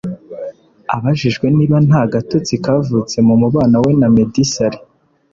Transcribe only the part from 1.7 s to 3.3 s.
nta gatotsi kavutse